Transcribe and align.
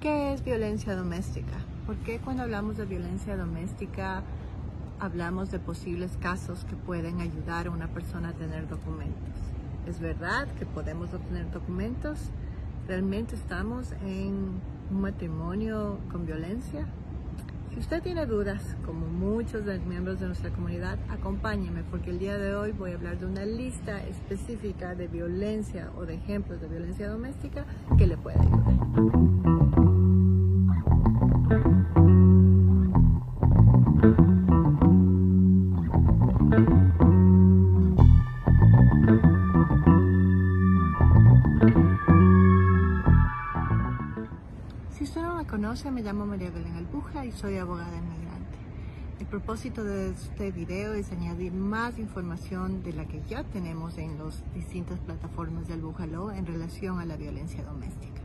¿Qué 0.00 0.32
es 0.32 0.44
violencia 0.44 0.94
doméstica? 0.94 1.56
¿Por 1.84 1.96
qué 1.96 2.20
cuando 2.20 2.44
hablamos 2.44 2.76
de 2.76 2.84
violencia 2.84 3.36
doméstica 3.36 4.22
hablamos 5.00 5.50
de 5.50 5.58
posibles 5.58 6.16
casos 6.20 6.64
que 6.66 6.76
pueden 6.76 7.20
ayudar 7.20 7.66
a 7.66 7.70
una 7.70 7.88
persona 7.88 8.28
a 8.28 8.32
tener 8.32 8.68
documentos? 8.68 9.34
¿Es 9.88 9.98
verdad 9.98 10.46
que 10.56 10.66
podemos 10.66 11.12
obtener 11.14 11.50
documentos? 11.50 12.30
¿Realmente 12.86 13.34
estamos 13.34 13.90
en 14.06 14.60
un 14.88 15.00
matrimonio 15.00 15.98
con 16.12 16.26
violencia? 16.26 16.86
Si 17.72 17.80
usted 17.80 18.00
tiene 18.00 18.24
dudas, 18.24 18.76
como 18.86 19.04
muchos 19.06 19.64
de 19.64 19.78
los 19.78 19.86
miembros 19.86 20.20
de 20.20 20.26
nuestra 20.26 20.50
comunidad, 20.50 20.96
acompáñeme 21.08 21.82
porque 21.90 22.10
el 22.10 22.20
día 22.20 22.38
de 22.38 22.54
hoy 22.54 22.70
voy 22.70 22.92
a 22.92 22.94
hablar 22.94 23.18
de 23.18 23.26
una 23.26 23.44
lista 23.44 24.00
específica 24.06 24.94
de 24.94 25.08
violencia 25.08 25.90
o 25.96 26.06
de 26.06 26.14
ejemplos 26.14 26.60
de 26.60 26.68
violencia 26.68 27.08
doméstica 27.08 27.66
que 27.98 28.06
le 28.06 28.16
puede 28.16 28.38
ayudar. 28.38 29.77
Conoce, 45.78 45.90
me 45.92 46.02
llamo 46.02 46.26
María 46.26 46.50
Belén 46.50 46.74
Albuja 46.74 47.24
y 47.24 47.30
soy 47.30 47.56
abogada 47.56 47.96
inmigrante. 47.96 48.58
El 49.20 49.26
propósito 49.26 49.84
de 49.84 50.10
este 50.10 50.50
video 50.50 50.94
es 50.94 51.12
añadir 51.12 51.52
más 51.52 51.98
información 51.98 52.82
de 52.82 52.92
la 52.94 53.06
que 53.06 53.22
ya 53.28 53.44
tenemos 53.44 53.96
en 53.96 54.18
las 54.18 54.42
distintas 54.54 54.98
plataformas 54.98 55.68
de 55.68 55.74
Albuja 55.74 56.06
Law 56.06 56.30
en 56.30 56.46
relación 56.46 56.98
a 56.98 57.04
la 57.04 57.16
violencia 57.16 57.62
doméstica. 57.62 58.20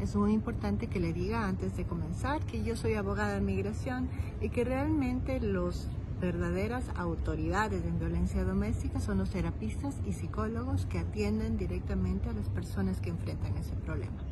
Es 0.00 0.14
muy 0.16 0.32
importante 0.34 0.88
que 0.88 1.00
le 1.00 1.14
diga 1.14 1.46
antes 1.46 1.76
de 1.78 1.86
comenzar 1.86 2.44
que 2.44 2.62
yo 2.62 2.76
soy 2.76 2.94
abogada 2.94 3.34
de 3.34 3.40
inmigración 3.40 4.10
y 4.42 4.50
que 4.50 4.64
realmente 4.64 5.40
los 5.40 5.88
verdaderas 6.20 6.84
autoridades 6.96 7.86
en 7.86 8.00
violencia 8.00 8.44
doméstica 8.44 9.00
son 9.00 9.16
los 9.16 9.30
terapistas 9.30 9.96
y 10.04 10.12
psicólogos 10.12 10.84
que 10.86 10.98
atienden 10.98 11.56
directamente 11.56 12.28
a 12.28 12.34
las 12.34 12.50
personas 12.50 13.00
que 13.00 13.10
enfrentan 13.10 13.56
ese 13.56 13.76
problema. 13.76 14.31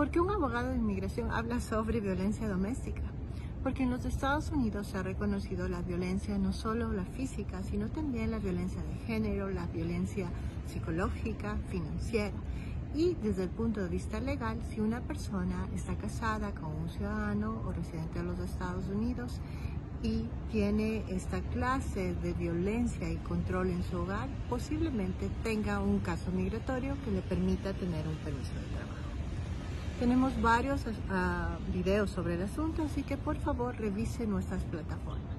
¿Por 0.00 0.10
qué 0.10 0.18
un 0.18 0.30
abogado 0.30 0.70
de 0.70 0.76
inmigración 0.76 1.30
habla 1.30 1.60
sobre 1.60 2.00
violencia 2.00 2.48
doméstica? 2.48 3.02
Porque 3.62 3.82
en 3.82 3.90
los 3.90 4.06
Estados 4.06 4.50
Unidos 4.50 4.86
se 4.86 4.96
ha 4.96 5.02
reconocido 5.02 5.68
la 5.68 5.82
violencia, 5.82 6.38
no 6.38 6.54
solo 6.54 6.90
la 6.90 7.04
física, 7.04 7.62
sino 7.62 7.90
también 7.90 8.30
la 8.30 8.38
violencia 8.38 8.82
de 8.82 8.94
género, 9.04 9.50
la 9.50 9.66
violencia 9.66 10.30
psicológica, 10.64 11.58
financiera. 11.68 12.32
Y 12.94 13.14
desde 13.16 13.42
el 13.42 13.50
punto 13.50 13.82
de 13.82 13.90
vista 13.90 14.20
legal, 14.20 14.58
si 14.70 14.80
una 14.80 15.02
persona 15.02 15.68
está 15.74 15.94
casada 15.96 16.52
con 16.52 16.72
un 16.74 16.88
ciudadano 16.88 17.62
o 17.66 17.72
residente 17.72 18.20
de 18.20 18.24
los 18.24 18.38
Estados 18.38 18.88
Unidos 18.88 19.38
y 20.02 20.24
tiene 20.50 21.04
esta 21.10 21.42
clase 21.42 22.14
de 22.14 22.32
violencia 22.32 23.12
y 23.12 23.16
control 23.16 23.68
en 23.68 23.82
su 23.82 23.98
hogar, 23.98 24.30
posiblemente 24.48 25.28
tenga 25.42 25.80
un 25.80 25.98
caso 25.98 26.30
migratorio 26.30 26.96
que 27.04 27.10
le 27.10 27.20
permita 27.20 27.74
tener 27.74 28.08
un 28.08 28.16
permiso 28.24 28.54
de 28.54 28.66
trabajo. 28.74 28.89
Tenemos 30.00 30.40
varios 30.40 30.86
uh, 30.86 31.72
videos 31.74 32.08
sobre 32.08 32.36
el 32.36 32.42
asunto, 32.42 32.84
así 32.84 33.02
que 33.02 33.18
por 33.18 33.36
favor 33.36 33.76
revise 33.76 34.26
nuestras 34.26 34.64
plataformas. 34.64 35.36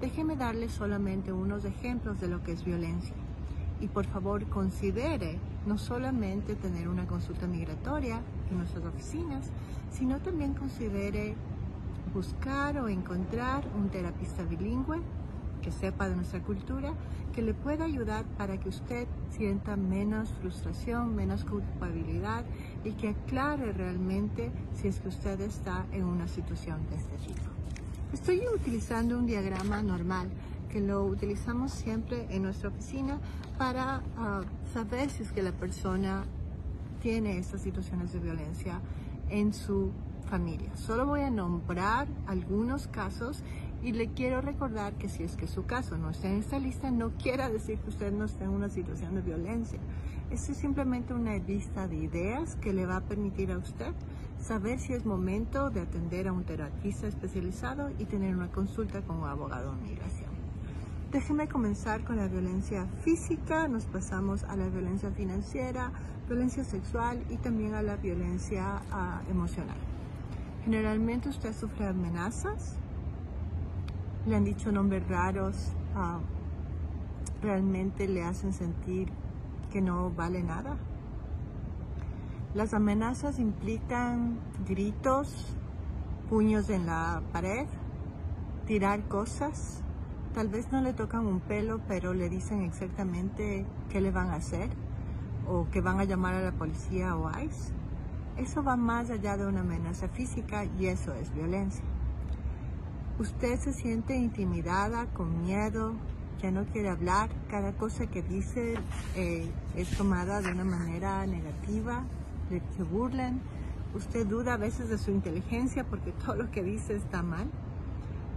Déjeme 0.00 0.34
darles 0.34 0.72
solamente 0.72 1.30
unos 1.30 1.66
ejemplos 1.66 2.18
de 2.18 2.28
lo 2.28 2.42
que 2.42 2.52
es 2.52 2.64
violencia. 2.64 3.14
Y 3.82 3.88
por 3.88 4.06
favor 4.06 4.46
considere 4.46 5.38
no 5.66 5.76
solamente 5.76 6.54
tener 6.54 6.88
una 6.88 7.06
consulta 7.06 7.46
migratoria 7.46 8.22
en 8.50 8.56
nuestras 8.56 8.82
oficinas, 8.86 9.50
sino 9.90 10.20
también 10.20 10.54
considere 10.54 11.34
buscar 12.14 12.78
o 12.78 12.88
encontrar 12.88 13.62
un 13.76 13.90
terapista 13.90 14.42
bilingüe 14.44 15.02
que 15.62 15.72
sepa 15.72 16.08
de 16.08 16.16
nuestra 16.16 16.42
cultura, 16.42 16.92
que 17.32 17.40
le 17.40 17.54
pueda 17.54 17.84
ayudar 17.84 18.24
para 18.36 18.58
que 18.58 18.68
usted 18.68 19.06
sienta 19.30 19.76
menos 19.76 20.30
frustración, 20.40 21.16
menos 21.16 21.44
culpabilidad 21.44 22.44
y 22.84 22.92
que 22.92 23.10
aclare 23.10 23.72
realmente 23.72 24.50
si 24.74 24.88
es 24.88 25.00
que 25.00 25.08
usted 25.08 25.40
está 25.40 25.86
en 25.92 26.04
una 26.04 26.28
situación 26.28 26.80
de 26.90 26.96
este 26.96 27.16
tipo. 27.16 27.48
Estoy 28.12 28.42
utilizando 28.54 29.18
un 29.18 29.26
diagrama 29.26 29.82
normal 29.82 30.28
que 30.70 30.80
lo 30.80 31.04
utilizamos 31.04 31.72
siempre 31.72 32.26
en 32.30 32.42
nuestra 32.42 32.68
oficina 32.68 33.18
para 33.58 34.02
uh, 34.18 34.72
saber 34.72 35.10
si 35.10 35.22
es 35.22 35.32
que 35.32 35.42
la 35.42 35.52
persona 35.52 36.24
tiene 37.00 37.38
estas 37.38 37.62
situaciones 37.62 38.12
de 38.12 38.18
violencia 38.20 38.80
en 39.28 39.52
su 39.52 39.92
familia. 40.28 40.74
Solo 40.76 41.06
voy 41.06 41.22
a 41.22 41.30
nombrar 41.30 42.06
algunos 42.26 42.86
casos 42.86 43.42
y 43.82 43.92
le 43.92 44.08
quiero 44.08 44.40
recordar 44.40 44.94
que 44.94 45.08
si 45.08 45.24
es 45.24 45.36
que 45.36 45.48
su 45.48 45.66
caso 45.66 45.98
no 45.98 46.10
está 46.10 46.28
en 46.28 46.38
esta 46.38 46.58
lista, 46.58 46.90
no 46.90 47.10
quiera 47.10 47.48
decir 47.48 47.78
que 47.78 47.90
usted 47.90 48.12
no 48.12 48.24
está 48.24 48.44
en 48.44 48.50
una 48.50 48.68
situación 48.68 49.14
de 49.14 49.22
violencia. 49.22 49.80
Esto 50.30 50.52
es 50.52 50.58
simplemente 50.58 51.12
una 51.12 51.36
lista 51.36 51.88
de 51.88 51.96
ideas 51.96 52.56
que 52.56 52.72
le 52.72 52.86
va 52.86 52.96
a 52.96 53.00
permitir 53.00 53.50
a 53.50 53.58
usted 53.58 53.92
saber 54.40 54.78
si 54.78 54.92
es 54.92 55.04
momento 55.04 55.70
de 55.70 55.80
atender 55.80 56.28
a 56.28 56.32
un 56.32 56.44
terapista 56.44 57.06
especializado 57.06 57.90
y 57.98 58.04
tener 58.04 58.34
una 58.34 58.50
consulta 58.50 59.02
con 59.02 59.18
un 59.18 59.28
abogado 59.28 59.74
de 59.74 59.82
migración. 59.82 60.30
Déjeme 61.10 61.46
comenzar 61.46 62.04
con 62.04 62.16
la 62.16 62.26
violencia 62.26 62.86
física, 63.02 63.68
nos 63.68 63.84
pasamos 63.84 64.44
a 64.44 64.56
la 64.56 64.68
violencia 64.68 65.10
financiera, 65.10 65.92
violencia 66.26 66.64
sexual 66.64 67.22
y 67.28 67.36
también 67.36 67.74
a 67.74 67.82
la 67.82 67.96
violencia 67.96 68.80
uh, 68.90 69.30
emocional. 69.30 69.76
Generalmente 70.64 71.28
usted 71.28 71.52
sufre 71.52 71.86
amenazas, 71.86 72.76
le 74.26 74.36
han 74.36 74.44
dicho 74.44 74.70
nombres 74.70 75.06
raros, 75.08 75.72
uh, 75.96 76.20
realmente 77.42 78.06
le 78.06 78.22
hacen 78.22 78.52
sentir 78.52 79.08
que 79.72 79.80
no 79.80 80.10
vale 80.10 80.42
nada. 80.42 80.76
Las 82.54 82.74
amenazas 82.74 83.38
implican 83.38 84.38
gritos, 84.68 85.56
puños 86.28 86.68
en 86.70 86.86
la 86.86 87.22
pared, 87.32 87.66
tirar 88.66 89.02
cosas. 89.08 89.82
Tal 90.34 90.48
vez 90.48 90.70
no 90.70 90.80
le 90.80 90.92
tocan 90.92 91.26
un 91.26 91.40
pelo, 91.40 91.80
pero 91.88 92.14
le 92.14 92.28
dicen 92.28 92.62
exactamente 92.62 93.66
qué 93.90 94.00
le 94.00 94.10
van 94.10 94.28
a 94.28 94.34
hacer 94.34 94.70
o 95.48 95.66
que 95.70 95.80
van 95.80 95.98
a 95.98 96.04
llamar 96.04 96.34
a 96.34 96.42
la 96.42 96.52
policía 96.52 97.16
o 97.16 97.28
ICE. 97.30 97.72
Eso 98.36 98.62
va 98.62 98.76
más 98.76 99.10
allá 99.10 99.36
de 99.36 99.46
una 99.46 99.60
amenaza 99.60 100.08
física 100.08 100.64
y 100.78 100.86
eso 100.86 101.12
es 101.14 101.34
violencia. 101.34 101.84
Usted 103.18 103.58
se 103.60 103.72
siente 103.72 104.16
intimidada, 104.16 105.06
con 105.12 105.42
miedo, 105.42 105.94
ya 106.42 106.50
no 106.50 106.64
quiere 106.64 106.88
hablar, 106.88 107.30
cada 107.48 107.72
cosa 107.72 108.06
que 108.06 108.22
dice 108.22 108.74
eh, 109.14 109.48
es 109.76 109.96
tomada 109.96 110.40
de 110.40 110.50
una 110.50 110.64
manera 110.64 111.24
negativa, 111.26 112.04
le 112.50 112.62
se 112.76 112.82
burlan. 112.82 113.40
Usted 113.94 114.26
duda 114.26 114.54
a 114.54 114.56
veces 114.56 114.88
de 114.88 114.96
su 114.96 115.10
inteligencia 115.10 115.84
porque 115.84 116.12
todo 116.24 116.36
lo 116.36 116.50
que 116.50 116.62
dice 116.62 116.94
está 116.94 117.22
mal. 117.22 117.50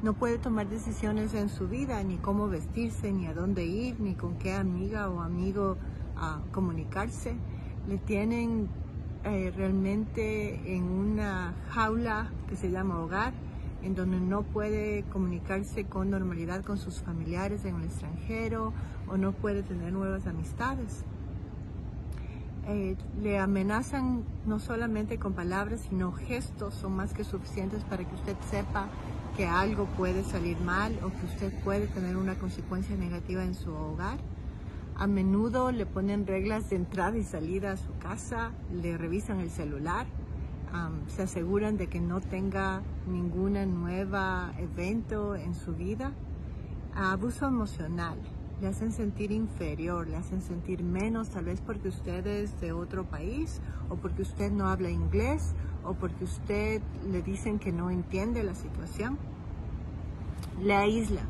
No 0.04 0.14
puede 0.14 0.38
tomar 0.38 0.68
decisiones 0.68 1.34
en 1.34 1.50
su 1.50 1.68
vida, 1.68 2.04
ni 2.04 2.18
cómo 2.18 2.48
vestirse, 2.48 3.12
ni 3.12 3.28
a 3.28 3.34
dónde 3.34 3.66
ir, 3.66 4.00
ni 4.00 4.14
con 4.14 4.38
qué 4.38 4.54
amiga 4.54 5.10
o 5.10 5.22
amigo 5.22 5.78
a 6.18 6.42
comunicarse. 6.52 7.36
Le 7.88 7.98
tienen 7.98 8.68
eh, 9.24 9.52
realmente 9.56 10.76
en 10.76 10.84
una 10.84 11.56
jaula 11.70 12.30
que 12.48 12.56
se 12.56 12.70
llama 12.70 13.00
hogar, 13.00 13.34
en 13.86 13.94
donde 13.94 14.20
no 14.20 14.42
puede 14.42 15.04
comunicarse 15.12 15.86
con 15.86 16.10
normalidad 16.10 16.64
con 16.64 16.78
sus 16.80 17.02
familiares 17.02 17.66
en 17.66 17.76
el 17.76 17.84
extranjero 17.84 18.74
o 19.08 19.16
no 19.16 19.32
puede 19.32 19.62
tener 19.62 19.94
nuevas 19.94 20.26
amistades. 20.26 21.06
Eh, 22.68 22.98
le 23.22 23.38
amenazan 23.38 24.24
no 24.48 24.58
solamente 24.58 25.20
con 25.20 25.34
palabras, 25.34 25.82
sino 25.88 26.12
gestos 26.12 26.74
son 26.74 26.96
más 26.96 27.14
que 27.14 27.24
suficientes 27.24 27.84
para 27.84 28.04
que 28.04 28.16
usted 28.16 28.36
sepa 28.50 28.90
que 29.38 29.46
algo 29.46 29.86
puede 29.86 30.24
salir 30.24 30.60
mal 30.62 30.98
o 31.04 31.12
que 31.12 31.26
usted 31.28 31.54
puede 31.64 31.86
tener 31.86 32.18
una 32.18 32.34
consecuencia 32.40 32.96
negativa 32.96 33.44
en 33.44 33.54
su 33.54 33.72
hogar. 33.72 34.18
A 34.96 35.06
menudo 35.06 35.72
le 35.72 35.86
ponen 35.86 36.26
reglas 36.26 36.72
de 36.72 36.78
entrada 36.78 37.18
y 37.18 37.24
salida 37.24 37.74
a 37.74 37.78
su 37.78 37.96
casa, 38.00 38.52
le 38.74 38.98
revisan 38.98 39.42
el 39.42 39.52
celular, 39.52 40.08
um, 40.76 41.08
se 41.08 41.24
aseguran 41.24 41.78
de 41.78 41.88
que 41.88 42.00
no 42.00 42.22
tenga 42.22 42.82
ninguna 43.08 43.66
nueva 43.66 44.54
evento 44.58 45.36
en 45.36 45.54
su 45.56 45.74
vida. 45.74 46.14
Abuso 46.96 47.48
emocional, 47.48 48.18
le 48.62 48.68
hacen 48.68 48.92
sentir 48.92 49.32
inferior, 49.32 50.08
le 50.08 50.16
hacen 50.16 50.42
sentir 50.42 50.84
menos, 50.84 51.30
tal 51.30 51.46
vez 51.46 51.62
porque 51.62 51.90
usted 51.90 52.26
es 52.26 52.60
de 52.62 52.72
otro 52.72 53.04
país 53.04 53.62
o 53.90 53.96
porque 53.96 54.22
usted 54.22 54.52
no 54.52 54.70
habla 54.70 54.90
inglés 54.90 55.54
o 55.84 55.94
porque 55.94 56.24
usted 56.24 56.82
le 57.12 57.22
dicen 57.22 57.60
que 57.60 57.72
no 57.72 57.90
entiende 57.90 58.44
la 58.44 58.56
situación. 58.56 59.18
Le 60.62 60.74
aíslan, 60.74 61.28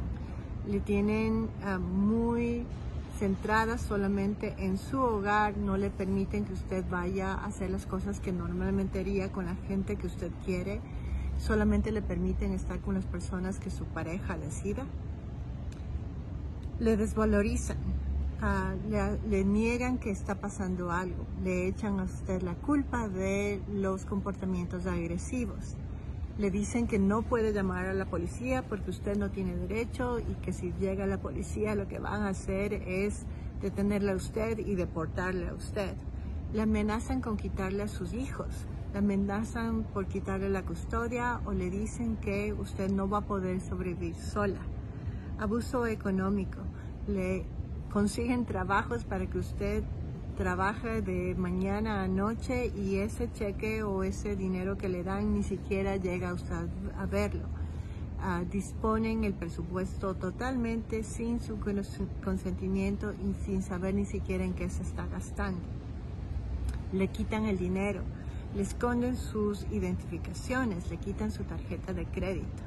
le 0.67 0.79
tienen 0.79 1.49
uh, 1.65 1.79
muy 1.79 2.65
centradas 3.17 3.81
solamente 3.81 4.55
en 4.57 4.77
su 4.77 4.99
hogar, 4.99 5.57
no 5.57 5.77
le 5.77 5.89
permiten 5.89 6.45
que 6.45 6.53
usted 6.53 6.83
vaya 6.89 7.33
a 7.33 7.45
hacer 7.45 7.69
las 7.69 7.85
cosas 7.85 8.19
que 8.19 8.31
normalmente 8.31 8.99
haría 8.99 9.31
con 9.31 9.45
la 9.45 9.55
gente 9.67 9.95
que 9.95 10.07
usted 10.07 10.31
quiere, 10.43 10.81
solamente 11.39 11.91
le 11.91 12.01
permiten 12.01 12.51
estar 12.51 12.79
con 12.79 12.95
las 12.95 13.05
personas 13.05 13.59
que 13.59 13.69
su 13.69 13.85
pareja 13.85 14.37
decida, 14.37 14.85
le 16.79 16.97
desvalorizan, 16.97 17.77
le, 18.89 19.17
le, 19.29 19.45
niegan 19.45 19.97
que 19.97 20.11
está 20.11 20.35
pasando 20.35 20.91
algo, 20.91 21.25
le 21.43 21.67
echan 21.67 21.99
a 21.99 22.03
usted 22.03 22.41
la 22.41 22.53
culpa 22.55 23.07
de 23.07 23.61
los 23.73 24.05
comportamientos 24.05 24.85
agresivos. 24.85 25.77
Le 26.37 26.51
dicen 26.51 26.87
que 26.87 26.99
no 26.99 27.21
puede 27.21 27.53
llamar 27.53 27.85
a 27.85 27.93
la 27.93 28.05
policía 28.05 28.61
porque 28.61 28.89
usted 28.89 29.15
no 29.17 29.31
tiene 29.31 29.55
derecho 29.55 30.19
y 30.19 30.35
que 30.41 30.51
si 30.51 30.73
llega 30.81 31.07
la 31.07 31.17
policía 31.17 31.75
lo 31.75 31.87
que 31.87 31.99
van 31.99 32.23
a 32.23 32.29
hacer 32.29 32.73
es 32.73 33.25
detenerle 33.61 34.11
a 34.11 34.15
usted 34.15 34.59
y 34.59 34.75
deportarle 34.75 35.47
a 35.47 35.53
usted. 35.53 35.93
Le 36.51 36.61
amenazan 36.61 37.21
con 37.21 37.37
quitarle 37.37 37.83
a 37.83 37.87
sus 37.87 38.13
hijos, 38.13 38.67
le 38.91 38.99
amenazan 38.99 39.83
por 39.83 40.07
quitarle 40.07 40.49
la 40.49 40.63
custodia 40.63 41.39
o 41.45 41.53
le 41.53 41.69
dicen 41.69 42.17
que 42.17 42.51
usted 42.51 42.91
no 42.91 43.07
va 43.07 43.19
a 43.19 43.25
poder 43.25 43.61
sobrevivir 43.61 44.15
sola. 44.15 44.59
Abuso 45.39 45.87
económico, 45.87 46.59
le 47.07 47.45
consiguen 47.93 48.45
trabajos 48.45 49.05
para 49.05 49.25
que 49.25 49.37
usted 49.37 49.85
trabaje 50.35 51.01
de 51.01 51.33
mañana 51.35 52.03
a 52.03 52.07
noche 52.07 52.71
y 52.75 52.97
ese 52.97 53.31
cheque 53.31 53.83
o 53.83 54.03
ese 54.03 54.35
dinero 54.35 54.77
que 54.77 54.89
le 54.89 55.03
dan 55.03 55.33
ni 55.33 55.43
siquiera 55.43 55.95
llega 55.95 56.29
a 56.29 56.33
usted 56.33 56.67
a 56.97 57.05
verlo. 57.05 57.45
Uh, 58.19 58.45
disponen 58.49 59.23
el 59.23 59.33
presupuesto 59.33 60.15
totalmente 60.15 61.03
sin 61.03 61.39
su 61.39 61.57
consentimiento 62.23 63.13
y 63.13 63.33
sin 63.45 63.61
saber 63.61 63.93
ni 63.93 64.05
siquiera 64.05 64.43
en 64.43 64.53
qué 64.53 64.69
se 64.69 64.83
está 64.83 65.05
gastando. 65.07 65.61
Le 66.91 67.07
quitan 67.07 67.45
el 67.45 67.57
dinero, 67.57 68.01
le 68.55 68.61
esconden 68.61 69.15
sus 69.15 69.65
identificaciones, 69.71 70.89
le 70.89 70.97
quitan 70.97 71.31
su 71.31 71.43
tarjeta 71.43 71.93
de 71.93 72.05
crédito. 72.05 72.63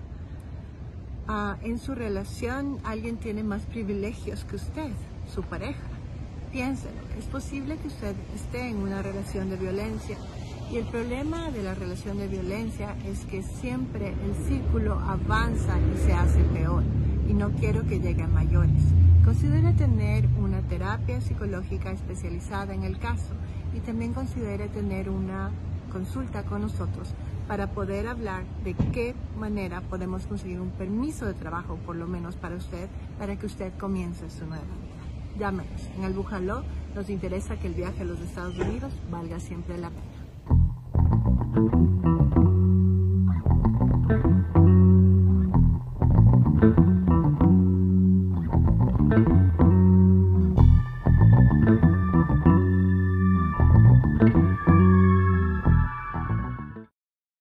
Uh, 1.29 1.55
en 1.63 1.79
su 1.79 1.95
relación 1.95 2.79
alguien 2.85 3.19
tiene 3.19 3.43
más 3.43 3.67
privilegios 3.67 4.45
que 4.45 4.57
usted 4.57 4.91
su 5.33 5.43
pareja. 5.43 5.98
Piénselo, 6.53 7.03
es 7.19 7.27
posible 7.27 7.77
que 7.77 7.89
usted 7.89 8.17
esté 8.35 8.71
en 8.71 8.79
una 8.79 9.03
relación 9.03 9.51
de 9.51 9.57
violencia 9.57 10.17
y 10.73 10.77
el 10.79 10.87
problema 10.87 11.51
de 11.51 11.63
la 11.63 11.75
relación 11.75 12.17
de 12.17 12.27
violencia 12.27 12.97
es 13.05 13.27
que 13.27 13.43
siempre 13.43 14.15
el 14.25 14.35
círculo 14.47 14.99
avanza 14.99 15.79
y 15.79 16.07
se 16.07 16.15
hace 16.15 16.43
peor 16.45 16.85
y 17.29 17.35
no 17.35 17.51
quiero 17.51 17.87
que 17.87 18.01
llegue 18.01 18.23
a 18.23 18.29
mayores. 18.29 18.81
Considere 19.27 19.75
tener 19.75 20.27
una 20.39 20.63
terapia 20.63 21.21
psicológica 21.21 21.91
especializada 21.91 22.73
en 22.73 22.83
el 22.83 22.99
caso 22.99 23.35
y 23.77 23.81
también 23.81 24.15
considere 24.15 24.69
tener 24.69 25.11
una 25.11 25.51
consulta 25.93 26.45
con 26.45 26.63
nosotros 26.63 27.13
para 27.47 27.73
poder 27.73 28.07
hablar 28.07 28.45
de 28.65 28.73
qué 28.73 29.15
manera 29.39 29.83
podemos 29.83 30.27
conseguir 30.27 30.61
un 30.61 30.71
permiso 30.71 31.27
de 31.27 31.35
trabajo, 31.35 31.77
por 31.85 31.97
lo 31.97 32.07
menos 32.07 32.37
para 32.37 32.57
usted, 32.57 32.89
para 33.19 33.37
que 33.37 33.45
usted 33.45 33.73
comience 33.79 34.31
su 34.31 34.47
nueva 34.47 34.65
vida 34.65 34.98
llámenos. 35.39 35.89
En 35.97 36.05
el 36.05 36.13
Bujaló 36.13 36.65
nos 36.95 37.09
interesa 37.09 37.57
que 37.59 37.69
el 37.69 37.75
viaje 37.75 38.03
a 38.03 38.05
los 38.05 38.21
Estados 38.21 38.59
Unidos 38.59 38.93
valga 39.11 39.41
siempre 39.41 39.79
la 39.79 39.91
pena. 39.91 40.19